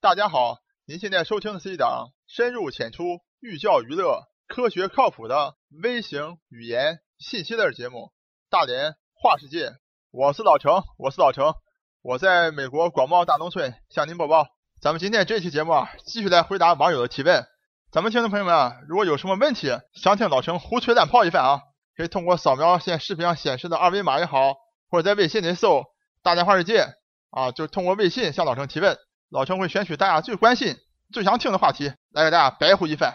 [0.00, 3.02] 大家好，您现在收听的是一档深入浅出、
[3.40, 7.98] 寓教于乐、科学靠谱的微型语言信息类节目
[8.48, 9.70] 《大连话世界》。
[10.12, 11.52] 我是老程，我是老程，
[12.00, 14.46] 我在美国广袤大农村向您播报。
[14.80, 17.44] 咱们今天这期节目啊，继续来回答网友的提问。
[17.90, 21.62] 咱们听众朋友们啊，如果有什么问题想听老程胡吹乱泡一番啊，
[21.96, 24.54] 可以通过扫描现视频上显示的二维码也好，
[24.90, 25.82] 或者在微信里搜
[26.22, 26.86] “大连话世界”
[27.34, 28.96] 啊，就通过微信向老程提问。
[29.30, 30.76] 老陈会选取大家最关心、
[31.12, 33.14] 最想听的话题来给大家白活一番。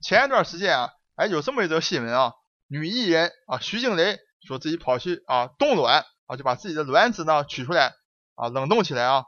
[0.00, 2.32] 前一段时间啊，哎，有这么一则新闻啊，
[2.66, 7.92] 女艺人啊徐静蕾说自己跑去啊冻卵啊，就把自己的卵子呢取出来
[8.34, 9.22] 啊冷冻起来啊，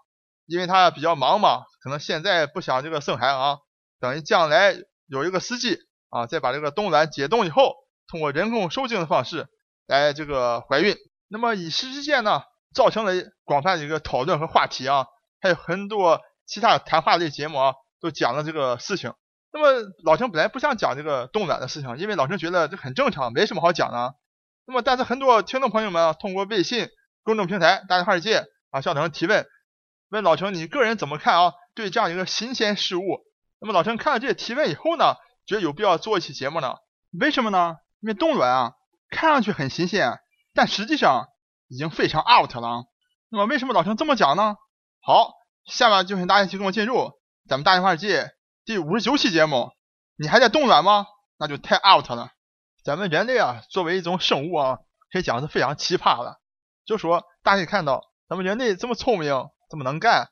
[0.46, 3.58] 因为她比较忙嘛，可能现在不想这个生孩啊，
[4.00, 4.74] 等于将来
[5.06, 5.78] 有一个时机
[6.10, 7.76] 啊，再把这个冻卵解冻以后，
[8.08, 9.46] 通过人工受精的方式
[9.86, 10.96] 来这个怀孕。
[11.28, 12.42] 那么一时之间呢，
[12.74, 13.12] 造成了
[13.44, 15.06] 广泛的一个讨论和话题啊。
[15.44, 19.12] 还有很多其他谈话类节目啊，都讲了这个事情。
[19.52, 24.14] 那么老陈本来不想讲这个冻卵的事情，因为老陈觉得这很正常，没什么好讲的。
[24.66, 26.88] 那么但是很多听众朋友们啊，通过微信
[27.24, 29.44] 公众平台“大家话世界”啊向老陈提问，
[30.08, 31.52] 问老陈你个人怎么看啊？
[31.74, 33.02] 对这样一个新鲜事物。
[33.60, 36.76] 那么老陈看了这些提问以后呢，觉得有必要做一期节目呢。
[37.20, 37.76] 为什么呢？
[38.00, 38.72] 因为冻卵啊，
[39.10, 40.18] 看上去很新鲜，
[40.54, 41.26] 但实际上
[41.68, 42.86] 已经非常 out 了。
[43.28, 44.56] 那么为什么老陈这么讲呢？
[45.06, 45.34] 好，
[45.66, 47.12] 下面就请大家一起跟我进入
[47.46, 48.30] 咱们大话世界
[48.64, 49.70] 第五十九期节目。
[50.16, 51.06] 你还在冻卵吗？
[51.36, 52.32] 那就太 out 了。
[52.82, 54.78] 咱们人类啊，作为一种生物啊，
[55.12, 56.40] 可以讲是非常奇葩的。
[56.86, 60.28] 就说大家可以看到，咱们人类这么聪明，这么能干，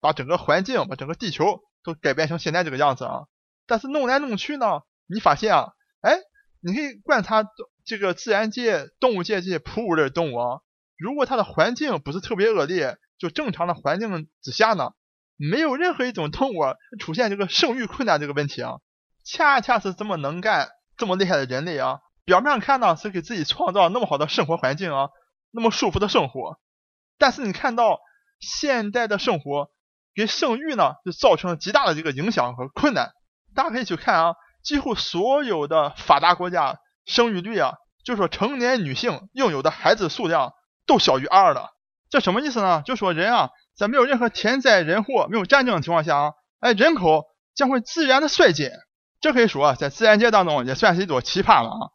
[0.00, 3.22] 把整个环境、把整个地球都改变成现在这个样子啊。
[3.66, 6.16] 但是弄来弄去呢，你发现啊，哎，
[6.60, 7.44] 你可以观察
[7.84, 10.60] 这个自然界、动物界这些哺乳类动物啊，
[10.96, 12.98] 如果它的环境不是特别恶劣。
[13.22, 14.94] 就正常的环境之下呢，
[15.36, 16.64] 没有任何一种动物
[16.98, 18.78] 出现这个生育困难这个问题啊。
[19.24, 25.10] 恰恰是这么能干、这么厉害的人类啊，表面上看呢是给自己创造那么好的生活环境啊，
[25.52, 26.58] 那么舒服的生活。
[27.16, 28.00] 但是你看到
[28.40, 29.70] 现代的生活
[30.16, 33.12] 给生育呢，就造成了极大的这个影响和困难。
[33.54, 34.34] 大家可以去看啊，
[34.64, 37.74] 几乎所有的发达国家生育率啊，
[38.04, 40.54] 就说成年女性拥有的孩子数量
[40.86, 41.70] 都小于二了。
[42.12, 42.82] 这什么意思呢？
[42.84, 47.24] 就说人啊，在没有任何天灾人祸、没有战争的情况下啊，哎，人口
[47.54, 48.70] 将会自然的衰减。
[49.18, 51.88] 这可以说在自然界当中也算是一朵奇葩了啊。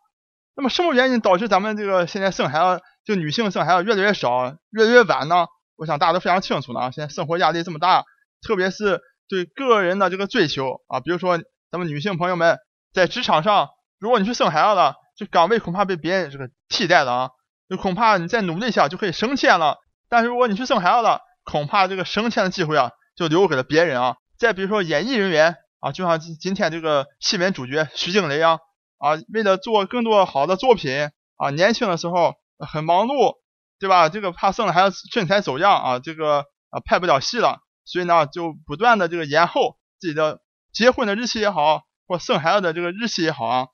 [0.56, 5.46] 那么什么原因导致咱们这个现在生孩子，就女性生孩子越来越少、越来越晚呢？
[5.76, 6.92] 我想大家都非常清楚了啊。
[6.92, 8.04] 现在生活压力这么大，
[8.42, 9.00] 特别是
[9.30, 11.38] 对个人的这个追求啊，比如说
[11.70, 12.58] 咱们女性朋友们
[12.92, 17.30] 在职场上，如果你去生孩子了，这岗位恐怕被别人这个替代了啊，
[17.70, 19.78] 就恐怕你再努力一下就可以升迁了。
[20.10, 24.18] 但是如果你去生孩子了，恐怕这个升迁的机会啊，就留给了别人啊。
[24.38, 28.60] 再比如说演艺人员啊，就像今今天这个新闻主角徐静蕾啊，
[28.98, 33.36] 啊，为了做更多好的作品啊，年轻的时候很忙碌，
[33.80, 34.10] 对吧？
[34.10, 40.42] 这个怕生了孩子身材走样啊，这个啊拍不了戏了，所以呢就不断的这个延后自己的
[40.72, 43.68] 结婚的日期也好，或生孩子的这个日期也好啊。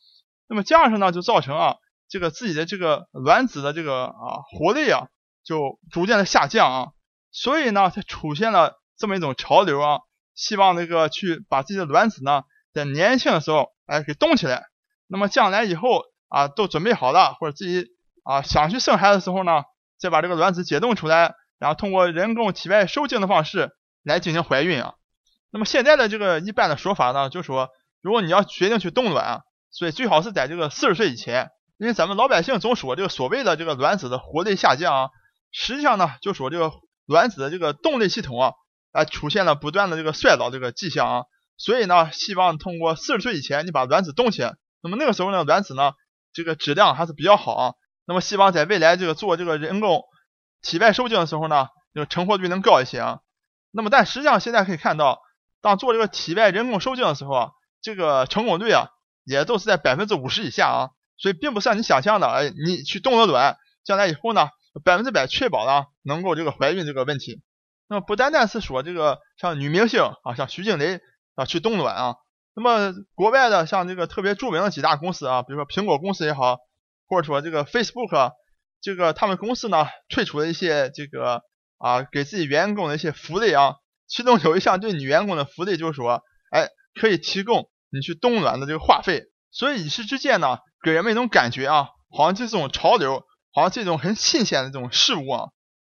[0.48, 1.76] 那么这样式呢，就造成啊
[2.10, 5.08] 这个自己的这个卵子的这个啊活力啊。
[5.44, 6.88] 就逐渐的下降啊，
[7.32, 10.00] 所以呢，才出现了这么一种潮流啊，
[10.36, 12.44] 希望那个去把自己的卵子呢，
[12.74, 14.64] 在年轻的时候哎给冻起来，
[15.08, 17.88] 那么将来以后啊都准备好了，或者自己
[18.24, 19.64] 啊想去生孩子的时候呢，
[20.00, 23.72] 再把这个卵子解冻出来，然后通过人工体外受精的方式
[24.04, 24.94] 来进行怀孕啊。
[25.52, 27.70] 那么现在的这个一般的说法呢，就说
[28.02, 35.10] 如果你要决定去冻卵啊，所以最好是在这个四十岁以前，因为咱们老百姓总说这个所谓的这个卵子的活力下降啊。
[35.54, 36.72] 实际上呢，就说这个
[37.06, 38.54] 卵子的这个动力系统啊，
[38.92, 41.24] 啊出现了不断的这个衰老这个迹象啊，
[41.58, 45.94] 所以呢，希望通过四十岁以前你把卵子冻起来，那么那个时候呢，卵子呢
[46.34, 47.74] 这个质量还是比较好啊，
[48.06, 50.02] 那么希望在未来这个做这个人工
[50.64, 53.20] 体外受精的时候呢，这个成活率能高一些啊。
[53.72, 55.22] 那么但实际上现在可以看到，
[55.62, 58.88] 当做这个体外人工受精的时候啊，这个成功率啊
[59.24, 64.50] 也都是在百分之五十以下啊，所以并不像你想象的，哎，你去冻了卵，将来以后呢。
[64.84, 67.42] 百分之百确保了能够这个怀孕这个问题。
[67.88, 71.00] 那么不单单是说这个像女明星啊，像徐静蕾
[71.36, 72.16] 啊去冻卵啊，
[72.56, 76.58] 那么国外的像这个特别著名的几大公司啊，比如说苹果公司也好，
[77.08, 78.32] 或者说这个 Facebook，
[78.82, 81.42] 这个他们公司呢推出了一些这个
[81.78, 83.76] 啊给自己员工的一些福利啊，
[84.08, 89.26] 其中有一项对女员工的福利就是说，哎可以提供你去冻卵的这个话费。
[89.52, 93.24] 所以一时之间呢，给人们一种感觉啊，好像这种潮流。
[93.54, 95.50] 好像这种很新鲜的这种事物啊，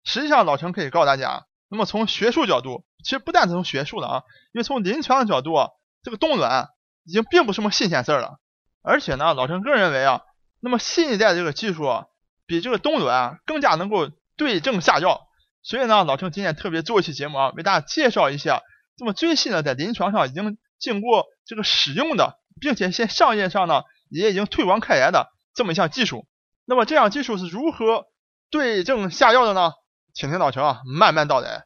[0.02, 4.22] 实际上老陈可以告诉大家，那么从学术角度，其实不单从学术的啊，
[4.52, 5.68] 因为从临床的角度啊，
[6.02, 6.68] 这个冻卵
[7.04, 8.40] 已经并不是什么新鲜事儿了。
[8.82, 10.22] 而且呢，老陈个人认为啊，
[10.60, 12.06] 那么新一代的这个技术啊，
[12.44, 15.22] 比这个冻卵更加能够对症下药。
[15.62, 18.62] 所以呢，老陈今天特别做一期节目啊，为大家介绍一下
[18.96, 26.26] 这么最新的在临床上已经经过这个使用的，并且现商业上呢也已经推广开来的这么一项技术。
[26.66, 28.06] 那么这样技术是如何
[28.50, 29.72] 对症下药的呢？
[30.14, 31.64] 请听老陈啊慢慢道来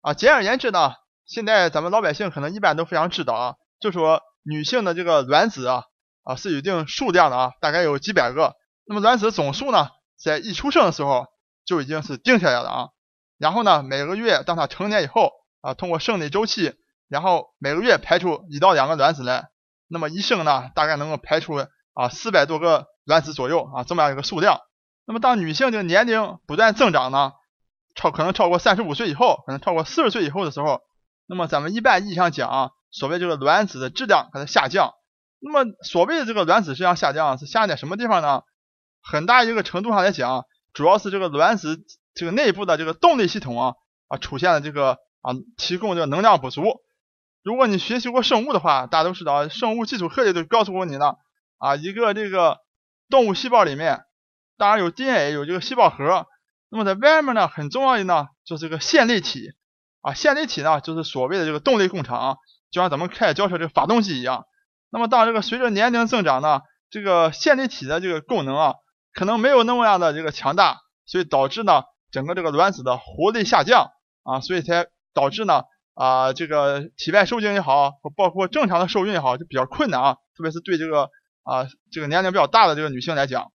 [0.00, 0.14] 啊。
[0.14, 0.94] 简而言之呢，
[1.26, 5.84] 现在咱们老百姓可能一般都非常知道啊，就说女性的这个卵子啊
[6.22, 8.54] 啊是有一定数量的啊，大概有几百个。
[8.86, 11.26] 那么卵子总数呢，在一出生的时候
[11.64, 12.88] 就已经是定下来了啊。
[13.38, 16.74] 然后呢，每个月当它成年以后啊，通过生理周期，
[17.08, 19.48] 然后每个月排出一到两个卵子来，
[19.88, 24.60] 那么一生呢，大概能够排出啊四百多个卵子左右啊这么样一个数量。
[25.06, 27.32] 那么当女性这个年龄不断增长呢，
[27.94, 30.80] 超可能超过三十五岁以后，可能超过四十岁以后的时候，
[31.26, 34.92] 那么咱们一般意义上讲啊，所谓这个卵子的质量开始下降。
[35.38, 38.42] 那么所谓的这个卵子质量下降是下降在什么地方呢？
[39.02, 41.84] 很大一个程度上来讲，主要是这个卵子。
[42.12, 43.74] 这个内部的这个动力系统啊
[44.08, 46.64] 啊出现了这个啊提供这个能量不足。
[47.44, 51.18] 如果你学习过生物的话，大家都知道生物基础课里都告诉过你了
[51.58, 52.58] 啊，一个这个
[53.10, 54.00] 动物细胞里面，
[54.56, 56.26] 当然有 DNA 有这个细胞核，
[56.70, 59.50] 那么在外面呢很重要的呢就是这个线粒体
[60.00, 62.38] 啊，线粒体呢就是所谓的这个动力工厂，
[62.70, 64.44] 就像咱们开轿车这个发动机一样。
[64.90, 68.74] 那么当这个随着年龄增长呢，这个线粒体的这个功能啊
[69.12, 71.82] 可能没有那么样的这个强大，所以导致呢。
[72.12, 73.92] 整个这个卵子的活力下降
[74.24, 75.62] 啊，所以才导致呢
[75.94, 81.08] 啊这个体外受精也好，包括正常的受孕也好，就比较困难啊，特别是对这个
[81.50, 83.50] 啊这个年龄比较大的这个女性来讲，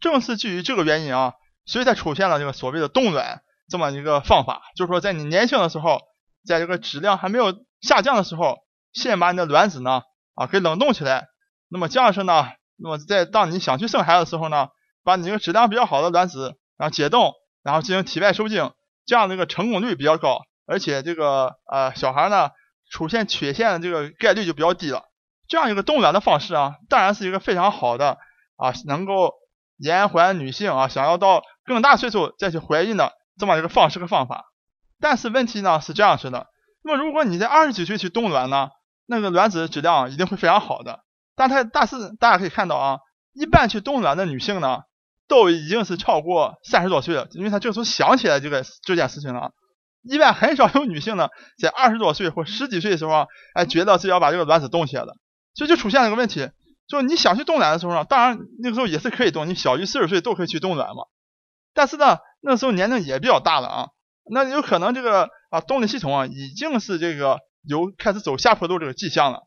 [0.00, 1.32] 正是基于这个原因啊，
[1.66, 6.00] 所以才出现了这个所谓的冻卵这么一个方法，就是说在你年轻的时候，
[6.46, 8.58] 在这个质量还没有下降的时候，
[8.92, 10.02] 先把你的卵子呢
[10.34, 11.26] 啊给冷冻起来，
[11.68, 12.46] 那么这样式呢，
[12.76, 14.68] 那么在当你想去生孩子的时候呢，
[15.02, 17.32] 把你这个质量比较好的卵子然后解冻。
[17.64, 18.74] 然后进行体外受精，
[19.06, 22.50] 这样的一个成功率比较高，而且这个呃小孩呢
[22.90, 25.04] 出现缺陷的这个概率就比较低了。
[25.48, 28.18] 这样一个冻卵的方式啊，当然是一个非常好的
[28.56, 29.32] 啊，能够
[29.76, 34.44] 延缓女性啊想要到更大岁数再去怀孕的这么一个方式和方法。
[35.00, 36.46] 但是问题呢是这样式的，
[36.82, 38.68] 那么如果你在二十几岁去冻卵呢，
[39.06, 41.00] 那个卵子质量一定会非常好的。
[41.36, 42.98] 但它但是大家可以看到啊，
[43.32, 44.80] 一般去冻卵的女性呢。
[45.26, 49.52] 都已经是超过三十多岁了，因为他这时候想起来这个这件事情了。
[50.02, 55.16] 一般很少有女性呢，在二十多岁或十几岁的时候，哎，觉得是要把这个卵子冻起来的，
[55.54, 56.50] 所以就出现了一个问题，
[56.88, 61.04] 就是你想去冻卵的时候呢，当然那个时候也是可以冻，你小于四十岁都可以去冻卵嘛。
[61.72, 63.88] 但是呢，那时候年龄也比较大了啊，
[64.30, 69.44] 那有可能这个啊动力系统啊已经是这个有开始走下坡路这个迹象了。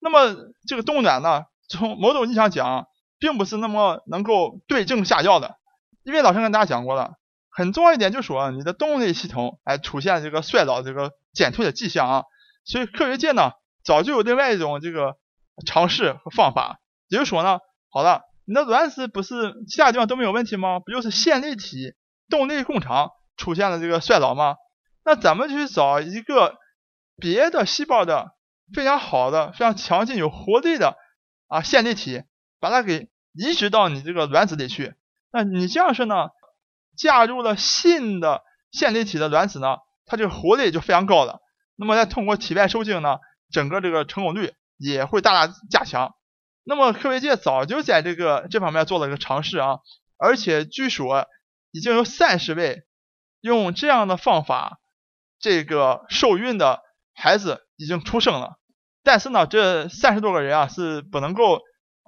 [0.00, 0.36] 那么
[0.66, 2.86] 这个冻卵呢，从某种意义上讲，
[3.18, 5.56] 并不是那么能够对症下药的，
[6.04, 7.14] 因为老师跟大家讲过了，
[7.50, 12.24] 很重要一点就是说你的动力系统哎出现这个衰老、这个减退的迹象啊，
[12.64, 13.50] 所以科学界呢
[13.82, 15.16] 早就有另外一种这个
[15.66, 17.60] 尝试和方法，也就是说呢，
[17.90, 20.80] 好了，你的卵子不是其他地方都没有问题吗？
[20.80, 21.94] 不就是线粒体
[22.28, 24.56] 动力工厂出现了这个衰老吗？
[25.04, 26.56] 那咱们去找一个
[27.16, 28.32] 别的细胞的
[28.74, 30.96] 非常好的、非常强劲、有活力的
[31.48, 32.22] 啊线粒体。
[32.60, 34.96] 把它给移植到你这个卵子里去，
[35.30, 36.30] 那你这样式呢，
[36.96, 41.38] 加入了新的线粒体的卵子呢，它这个活力就非常高了。
[41.76, 43.18] 那么再通过体外受精呢，
[43.52, 46.14] 整个这个成功率也会大大加强。
[46.64, 49.80] 那么科学界早就在这个这方面做了个尝试啊，
[50.16, 51.26] 而且据说
[51.70, 52.84] 已经有三十位
[53.40, 54.78] 用这样的方法
[55.38, 56.80] 这个受孕的
[57.14, 58.58] 孩子已经出生了。
[59.02, 61.60] 但是呢，这三十多个人啊是不能够。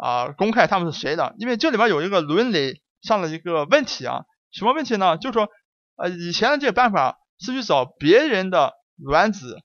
[0.03, 1.35] 啊，公开他们是谁的？
[1.37, 5.19] 因为这里面有一个伦理上的一个问题啊，什么问题呢？
[5.19, 5.47] 就是说，
[5.97, 9.59] 呃，以前的这个办法是去找别人的卵子，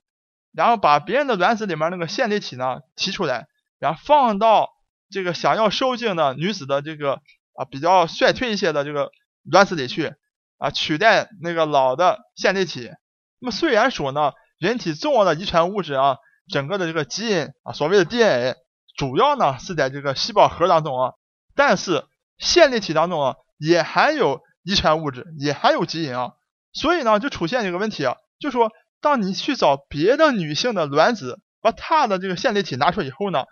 [0.56, 3.46] 然后把别人的卵子里面那个线粒体呢提出来，
[3.78, 4.70] 然后放到
[5.10, 7.20] 这个想要受精的女子的这个
[7.54, 9.12] 啊比较衰退一些的这个
[9.44, 10.14] 卵子里去
[10.58, 12.90] 啊，取代那个老的线粒体。
[13.38, 16.16] 那么虽然说呢，人体重要的遗传物质啊，
[16.50, 18.56] 整个的这个基因啊，所谓的 DNA。
[18.96, 21.12] 主要呢是在这个细胞核当中啊，
[21.54, 22.06] 但是
[22.38, 26.32] 线粒体当中啊也含有遗传物质，也含有基因啊，
[26.72, 33.44] 所以呢就出现一个问题啊，就说当你去找别的女性的卵子，把她的这个线粒体拿出来以后呢，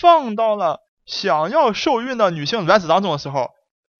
[0.00, 3.50] 放到了想要受孕的女性卵子当中的时候，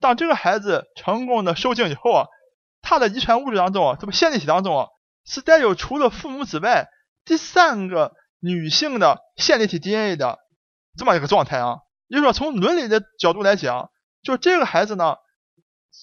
[0.00, 2.26] 当这个孩子成功的受精以后啊，
[2.82, 4.86] 她的遗传物质当中啊，这个线粒体当中啊，
[5.24, 6.88] 是带有除了父母之外
[7.24, 10.38] 第三个女性的线粒体 DNA 的
[10.98, 11.78] 这么一个状态啊。
[12.08, 13.90] 也就是说，从伦理的角度来讲，
[14.22, 15.16] 就这个孩子呢，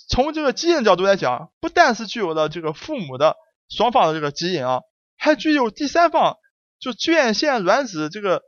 [0.09, 3.37] 从这个基因角度来讲，不但是具有了这个父母的
[3.75, 4.81] 双方的这个基因啊，
[5.17, 6.37] 还具有第三方
[6.79, 8.41] 就捐献卵子这个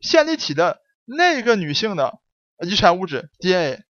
[0.00, 2.18] 线粒体的那个女性的
[2.66, 3.82] 遗传物质 DNA。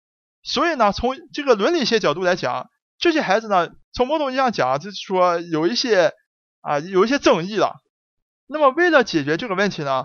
[0.42, 6.12] 所以呢，从这个伦理学角度来讲，这些孩子呢，从某种意义上讲，就是说有一些
[6.61, 7.76] 啊，有一些争议了。
[8.47, 10.04] 那么为了解决这个问题呢，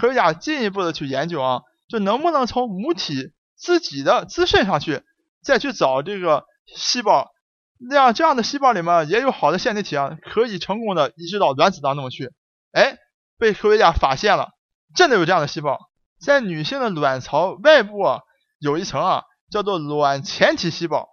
[0.00, 1.62] 科学家进一步的去研究啊。
[1.86, 5.02] 就能不能从母体自己的自身上去
[5.42, 7.30] 再去找这个细胞，
[7.78, 12.32] 那样这样的细胞里面也有好的线粒体啊，可以成功的移植到卵子当中去。
[12.72, 12.96] 哎，
[13.38, 14.50] 被科学家发现了，
[14.94, 15.78] 真的有这样的细胞，
[16.20, 18.20] 在女性的卵巢外部啊
[18.58, 21.08] 有一层啊叫做卵前体细胞。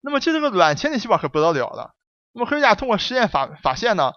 [0.00, 1.94] 那么这个卵前体细胞可不得了了。
[2.32, 4.12] 那么科学家通过实验发发现呢，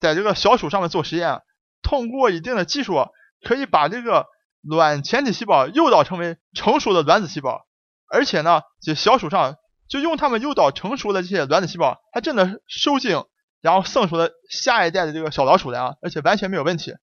[0.00, 1.40] 在这个小鼠上面做实验，
[1.82, 3.06] 通过一定的技术
[3.42, 4.26] 可以把这个。
[4.66, 7.66] 卵前体细胞诱导成为成熟的卵子细胞，
[8.10, 9.56] 而且呢，这小鼠上
[9.94, 13.24] 就用它们诱导成熟的这些卵子细胞，还真的受精，
[13.60, 16.94] 然后生出了下一代的这个小老鼠来啊，而且完全没有问题。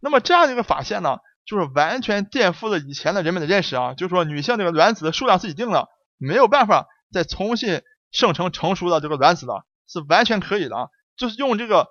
[0.00, 11.88] 那么这样的一个发现呢，就是完全颠覆了以前的人们的认识啊，就是说女性这个卵子的数量是一定了，没有办法再重新生成成熟的这个卵子了，是完全可以的啊，就是用这个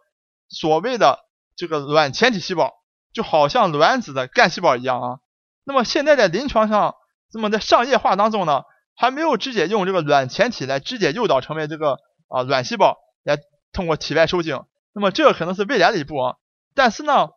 [0.48, 1.20] 所谓的
[1.56, 2.74] 这个卵前体细胞。
[3.14, 5.20] 就好像卵子的干细胞一样啊，
[5.64, 6.94] 那么现在在临床上，
[7.34, 8.62] 那么在商业化当中呢，
[8.98, 13.38] 还没有直接用这个卵前体来直接诱导成为这个啊卵细胞来
[13.72, 16.36] 通过体外受精，那么这个可能是未来的一步啊。
[16.76, 17.30] 但是呢，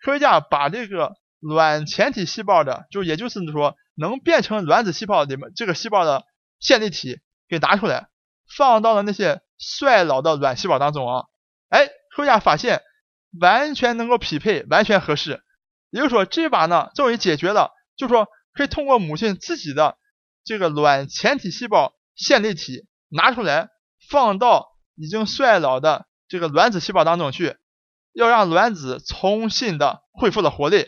[0.00, 6.24] 科学家把这个卵前体细胞的，就也就是说能变成卵子细胞里面这个细胞的
[6.60, 8.08] 线粒体给拿出来，
[8.56, 11.24] 放到了那些衰老的卵细胞当中啊，
[11.68, 12.80] 哎，科学家发现。
[13.40, 15.40] 完全能够匹配，完全合适。
[15.90, 19.96] 也就是说，这把呢，终于解决了，就是说，可以通过母亲自己的
[20.44, 23.68] 这个卵前体细胞线粒体拿出来，
[24.10, 27.56] 放到已经衰老的这个卵子细胞当中去，
[28.12, 30.86] 要让卵子重新的恢复了活力。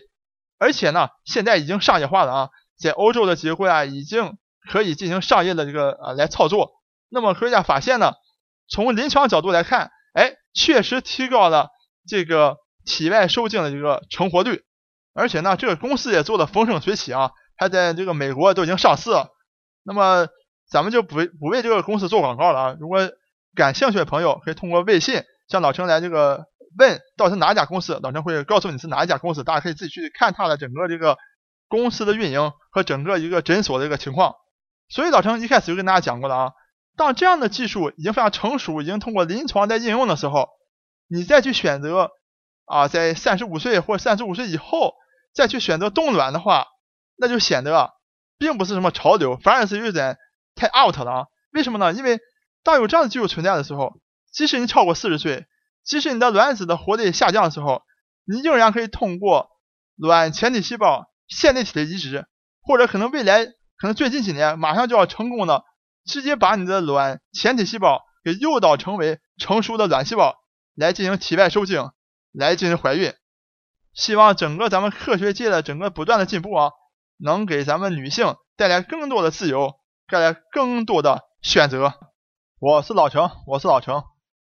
[0.59, 4.39] 而且呢，现在已经商业化了啊，在欧洲的几个国家已经
[4.71, 6.73] 可以进行商业的这个啊来操作。
[7.09, 8.15] 那么科学家发现呢，
[8.69, 11.69] 从临床角度来看，哎，确实提高了。
[12.09, 14.65] 这个体外受精的这个成活率，
[15.15, 19.31] 而且呢，这个公司也做的风生水起啊，还在这个美国都已经上市了。
[19.83, 20.29] 那么
[20.71, 22.77] 咱们就不不为这个公司做广告了啊。
[22.81, 23.11] 如果
[23.55, 26.47] 感兴趣的朋友，可以通过微信向老陈来这个
[26.79, 31.19] 问到底是哪一家公司，老陈会告诉你是哪一家公司，大家可以自己去看它的整个这个
[31.69, 34.35] 公司的运营和整个一个诊所的一个情况。
[34.89, 36.53] 所以老陈一开始就跟大家讲过了啊，
[36.97, 40.49] 当这样的技术已经非常成熟，已经通过临床在应用的时候。
[41.15, 42.11] 你再去选择
[42.65, 44.95] 啊，在三十五岁或三十五岁以后
[45.35, 46.69] 再去选择冻卵的话，
[47.17, 47.93] 那就显得
[48.43, 50.19] 并不是什么潮流，反而是有点
[50.57, 51.27] 太 out 了啊！
[51.53, 51.93] 为什么呢？
[51.93, 52.19] 因为
[52.65, 54.01] 当有这样的技术存在的时候，
[54.33, 55.47] 即使你超过四十岁，
[55.85, 57.83] 即使你的卵子的活力下降的时候，
[58.25, 59.49] 你仍然可以通过
[59.95, 62.27] 卵前体细胞线粒体的移植，
[62.63, 65.63] 或者可能未来可能最近几年马上就要成功的
[66.05, 70.37] 直接把你的卵前体细胞给诱导成为成熟的卵细胞。
[70.75, 71.91] 来进行体外受精，
[72.33, 73.13] 来进行怀孕，
[73.93, 76.71] 希望整个咱们科学界的整个不断的进步啊，
[77.25, 79.77] 能给咱们女性带来更多的自由，
[80.09, 81.95] 带来更多的选择。
[82.59, 84.03] 我是老程，我是老程，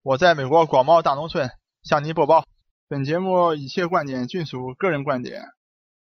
[0.02, 1.52] 我在美国广袤大农村
[1.84, 2.44] 向您播报。
[2.88, 5.44] 本节目一切观点均属个人观点，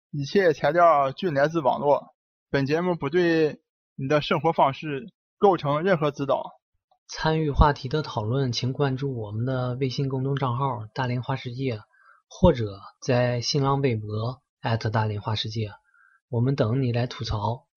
[0.10, 2.16] 一切材料均来自网络。
[2.50, 3.60] 本节目不对
[3.98, 6.50] 你的生活方式构成任何指导。
[7.10, 11.82] 参与话题的讨论，请关注我们的微信公众账号“大连花世界”，
[12.30, 14.42] 或者在新浪微博
[14.94, 15.72] 大连花世界，
[16.34, 17.68] 我们等你来吐槽。